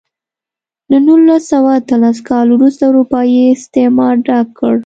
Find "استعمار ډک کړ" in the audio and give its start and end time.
3.55-4.73